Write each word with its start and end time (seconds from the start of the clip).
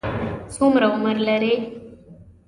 څومره 0.55 0.85
عمر 0.95 1.15
لري؟ 1.27 1.53